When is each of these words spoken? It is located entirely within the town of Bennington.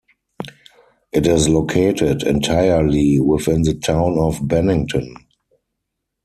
It 1.11 1.27
is 1.27 1.47
located 1.47 2.23
entirely 2.23 3.19
within 3.19 3.61
the 3.61 3.75
town 3.75 4.17
of 4.17 4.39
Bennington. 4.47 5.13